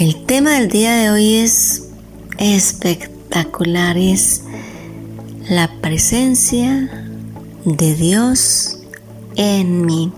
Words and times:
El 0.00 0.24
tema 0.24 0.52
del 0.52 0.70
día 0.70 0.94
de 0.94 1.10
hoy 1.10 1.34
es 1.34 1.82
espectacular, 2.38 3.98
es 3.98 4.44
la 5.46 5.70
presencia 5.82 6.90
de 7.66 7.94
Dios 7.94 8.78
en 9.36 9.84
mí. 9.84 10.10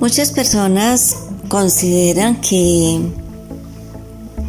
Muchas 0.00 0.32
personas 0.32 1.28
consideran 1.46 2.40
que 2.40 3.08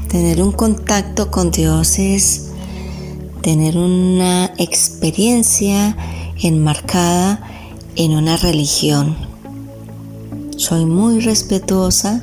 tener 0.07 0.41
un 0.41 0.51
contacto 0.51 1.29
con 1.29 1.51
Dios 1.51 1.99
es 1.99 2.47
tener 3.43 3.77
una 3.77 4.45
experiencia 4.57 5.95
enmarcada 6.41 7.39
en 7.95 8.13
una 8.13 8.35
religión 8.35 9.28
soy 10.59 10.85
muy 10.85 11.21
respetuosa 11.21 12.21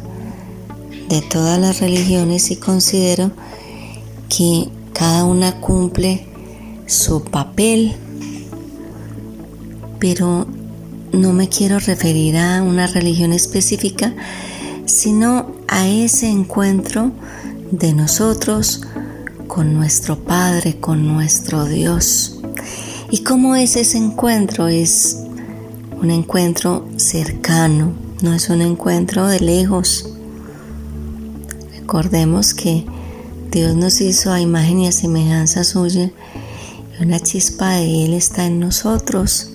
de 1.08 1.22
todas 1.22 1.58
las 1.58 1.80
religiones 1.80 2.50
y 2.50 2.56
considero 2.56 3.30
que 4.28 4.68
cada 4.92 5.24
una 5.24 5.58
cumple 5.58 6.26
su 6.84 7.24
papel, 7.24 7.94
pero 9.98 10.46
no 11.12 11.32
me 11.32 11.48
quiero 11.48 11.78
referir 11.78 12.36
a 12.36 12.62
una 12.62 12.86
religión 12.86 13.32
específica, 13.32 14.14
sino 14.84 15.52
a 15.66 15.88
ese 15.88 16.28
encuentro 16.28 17.12
de 17.70 17.94
nosotros 17.94 18.82
con 19.48 19.72
nuestro 19.72 20.18
Padre, 20.18 20.78
con 20.78 21.06
nuestro 21.06 21.64
Dios. 21.64 22.38
¿Y 23.10 23.22
cómo 23.22 23.56
es 23.56 23.76
ese 23.76 23.96
encuentro? 23.96 24.68
Es 24.68 25.22
un 26.02 26.10
encuentro 26.10 26.86
cercano, 26.98 28.05
no 28.22 28.32
es 28.32 28.48
un 28.48 28.62
encuentro 28.62 29.26
de 29.26 29.40
lejos. 29.40 30.08
Recordemos 31.78 32.54
que 32.54 32.86
Dios 33.50 33.76
nos 33.76 34.00
hizo 34.00 34.32
a 34.32 34.40
imagen 34.40 34.80
y 34.80 34.88
a 34.88 34.92
semejanza 34.92 35.64
suya 35.64 36.10
y 36.98 37.02
una 37.02 37.20
chispa 37.20 37.72
de 37.72 38.04
Él 38.04 38.14
está 38.14 38.46
en 38.46 38.58
nosotros. 38.58 39.50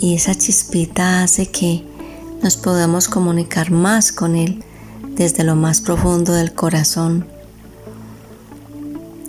Y 0.00 0.14
esa 0.14 0.34
chispita 0.34 1.22
hace 1.22 1.50
que 1.50 1.84
nos 2.42 2.56
podamos 2.56 3.08
comunicar 3.08 3.70
más 3.70 4.12
con 4.12 4.34
Él 4.34 4.62
desde 5.16 5.44
lo 5.44 5.56
más 5.56 5.80
profundo 5.80 6.32
del 6.32 6.54
corazón. 6.54 7.26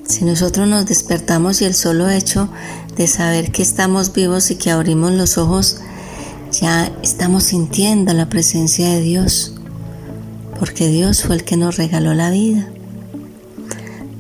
Si 0.07 0.25
nosotros 0.25 0.67
nos 0.67 0.85
despertamos 0.85 1.61
y 1.61 1.65
el 1.65 1.75
solo 1.75 2.09
hecho 2.09 2.49
de 2.95 3.07
saber 3.07 3.51
que 3.51 3.61
estamos 3.61 4.13
vivos 4.13 4.51
y 4.51 4.55
que 4.55 4.71
abrimos 4.71 5.11
los 5.11 5.37
ojos 5.37 5.81
ya 6.59 6.91
estamos 7.01 7.45
sintiendo 7.45 8.13
la 8.13 8.27
presencia 8.27 8.89
de 8.89 9.01
Dios, 9.01 9.53
porque 10.59 10.89
Dios 10.89 11.23
fue 11.23 11.35
el 11.37 11.45
que 11.45 11.55
nos 11.55 11.77
regaló 11.77 12.13
la 12.13 12.31
vida. 12.31 12.67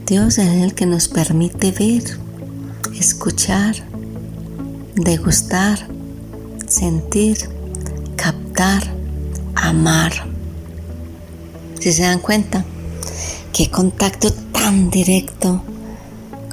Dios 0.05 0.37
es 0.37 0.47
el 0.63 0.73
que 0.73 0.85
nos 0.85 1.09
permite 1.09 1.71
ver, 1.71 2.03
escuchar, 2.97 3.75
degustar, 4.95 5.87
sentir, 6.67 7.37
captar, 8.15 8.83
amar. 9.55 10.13
Si 11.79 11.91
se 11.91 12.03
dan 12.03 12.19
cuenta, 12.19 12.63
qué 13.51 13.69
contacto 13.69 14.31
tan 14.31 14.89
directo 14.89 15.61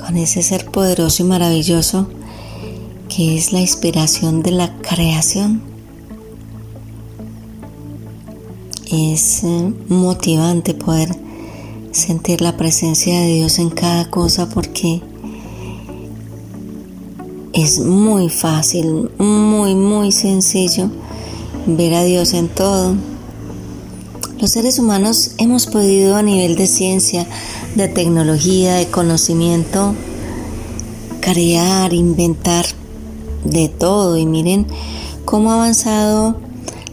con 0.05 0.17
ese 0.17 0.43
ser 0.43 0.67
poderoso 0.67 1.23
y 1.23 1.27
maravilloso 1.27 2.09
que 3.09 3.37
es 3.37 3.53
la 3.53 3.61
inspiración 3.61 4.43
de 4.43 4.51
la 4.51 4.77
creación. 4.79 5.76
Es 8.99 9.45
eh, 9.45 9.75
motivante 9.89 10.73
poder 10.73 11.15
sentir 11.93 12.41
la 12.41 12.57
presencia 12.57 13.21
de 13.21 13.27
Dios 13.27 13.59
en 13.59 13.69
cada 13.69 14.09
cosa 14.09 14.49
porque 14.49 15.03
es 17.53 17.81
muy 17.81 18.31
fácil, 18.31 19.11
muy, 19.19 19.75
muy 19.75 20.13
sencillo 20.13 20.89
ver 21.67 21.93
a 21.93 22.05
Dios 22.05 22.33
en 22.33 22.49
todo. 22.49 22.95
Los 24.41 24.53
seres 24.53 24.79
humanos 24.79 25.33
hemos 25.37 25.67
podido 25.67 26.17
a 26.17 26.23
nivel 26.23 26.57
de 26.57 26.67
ciencia, 26.67 27.27
de 27.75 27.89
tecnología, 27.89 28.77
de 28.77 28.87
conocimiento, 28.87 29.95
crear, 31.21 31.93
inventar 31.93 32.65
de 33.45 33.69
todo 33.69 34.17
y 34.17 34.25
miren 34.25 34.67
cómo 35.27 35.51
ha 35.51 35.57
avanzado 35.57 36.46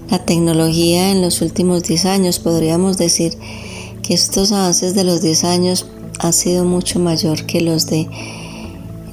la 0.09 0.19
tecnología 0.19 1.11
en 1.11 1.21
los 1.21 1.41
últimos 1.41 1.83
10 1.83 2.05
años. 2.05 2.39
Podríamos 2.39 2.97
decir 2.97 3.37
que 4.01 4.13
estos 4.13 4.51
avances 4.51 4.95
de 4.95 5.03
los 5.03 5.21
10 5.21 5.43
años 5.45 5.87
han 6.19 6.33
sido 6.33 6.65
mucho 6.65 6.99
mayor 6.99 7.45
que 7.45 7.61
los 7.61 7.87
de 7.87 8.07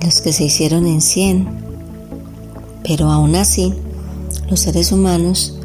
los 0.03 0.21
que 0.21 0.33
se 0.33 0.45
hicieron 0.45 0.87
en 0.87 1.01
100. 1.01 1.49
Pero 2.83 3.11
aún 3.11 3.37
así, 3.37 3.75
los 4.49 4.61
seres 4.61 4.93
humanos 4.93 5.59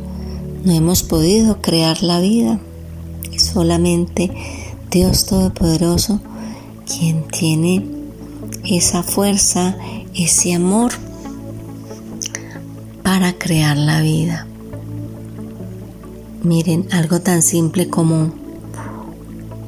no 0.63 0.73
hemos 0.73 1.03
podido 1.03 1.61
crear 1.61 2.03
la 2.03 2.19
vida. 2.19 2.59
Es 3.33 3.45
solamente 3.45 4.31
Dios 4.91 5.25
Todopoderoso 5.25 6.21
quien 6.85 7.27
tiene 7.27 7.85
esa 8.63 9.03
fuerza, 9.03 9.77
ese 10.13 10.53
amor 10.53 10.91
para 13.03 13.33
crear 13.33 13.77
la 13.77 14.01
vida. 14.01 14.47
Miren, 16.45 16.87
algo 16.91 17.21
tan 17.21 17.41
simple 17.41 17.89
como 17.89 18.29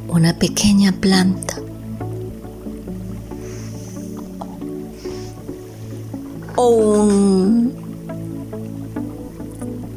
una 0.09 0.38
pequeña 0.38 0.91
planta. 0.91 1.55
O 6.55 6.69
un 6.69 7.73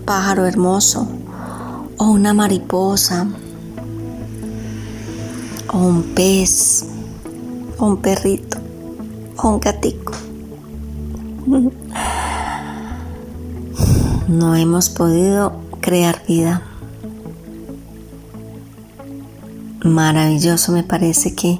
pájaro 0.06 0.46
hermoso. 0.46 1.06
O 1.98 2.12
una 2.12 2.32
mariposa. 2.32 3.28
O 5.74 5.78
un 5.80 6.02
pez. 6.14 6.86
O 7.76 7.88
un 7.88 7.98
perrito. 7.98 8.56
O 9.36 9.50
un 9.50 9.60
gatico. 9.60 10.14
no 14.28 14.56
hemos 14.56 14.88
podido 14.88 15.60
crear 15.82 16.22
vida. 16.26 16.62
Maravilloso 19.84 20.72
me 20.72 20.82
parece 20.82 21.34
que 21.34 21.58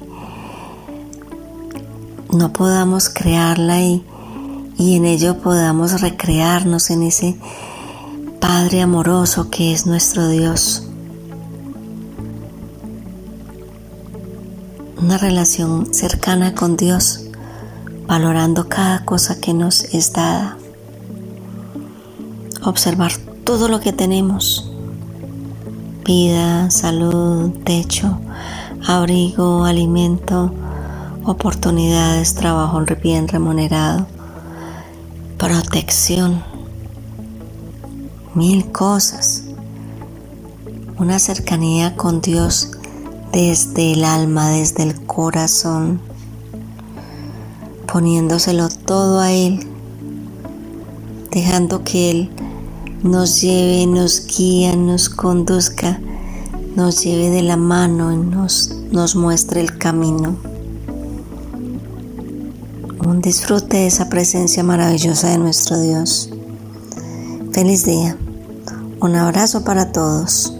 no 2.31 2.53
podamos 2.53 3.09
crearla 3.09 3.81
y, 3.81 4.05
y 4.77 4.95
en 4.95 5.05
ello 5.05 5.39
podamos 5.39 6.01
recrearnos 6.01 6.89
en 6.91 7.03
ese 7.03 7.35
Padre 8.39 8.81
amoroso 8.81 9.49
que 9.49 9.73
es 9.73 9.85
nuestro 9.85 10.27
Dios. 10.27 10.83
Una 15.01 15.17
relación 15.17 15.93
cercana 15.93 16.53
con 16.53 16.77
Dios, 16.77 17.21
valorando 18.07 18.69
cada 18.69 19.03
cosa 19.03 19.39
que 19.39 19.53
nos 19.53 19.83
es 19.93 20.13
dada 20.13 20.57
observar 22.63 23.11
todo 23.43 23.67
lo 23.67 23.79
que 23.79 23.93
tenemos. 23.93 24.70
Vida, 26.13 26.69
salud, 26.69 27.51
techo, 27.63 28.19
abrigo, 28.85 29.63
alimento, 29.63 30.51
oportunidades, 31.23 32.35
trabajo 32.35 32.83
bien 33.01 33.29
remunerado, 33.29 34.07
protección, 35.37 36.43
mil 38.35 38.73
cosas. 38.73 39.45
Una 40.97 41.17
cercanía 41.17 41.95
con 41.95 42.19
Dios 42.19 42.71
desde 43.31 43.93
el 43.93 44.03
alma, 44.03 44.49
desde 44.49 44.83
el 44.83 45.05
corazón, 45.05 46.01
poniéndoselo 47.89 48.67
todo 48.67 49.21
a 49.21 49.31
Él 49.31 49.65
dejando 51.31 51.85
que 51.85 52.11
Él 52.11 52.29
nos 53.03 53.41
lleve, 53.41 53.87
nos 53.87 54.27
guíe, 54.27 54.75
nos 54.75 55.09
conduzca, 55.09 55.99
nos 56.75 57.03
lleve 57.03 57.29
de 57.29 57.41
la 57.41 57.57
mano 57.57 58.13
y 58.13 58.17
nos, 58.17 58.75
nos 58.91 59.15
muestre 59.15 59.61
el 59.61 59.77
camino. 59.77 60.35
Un 63.05 63.21
disfrute 63.21 63.77
de 63.77 63.87
esa 63.87 64.09
presencia 64.09 64.63
maravillosa 64.63 65.29
de 65.29 65.37
nuestro 65.37 65.79
Dios. 65.79 66.29
Feliz 67.51 67.85
día. 67.85 68.17
Un 68.99 69.15
abrazo 69.15 69.63
para 69.63 69.91
todos. 69.91 70.53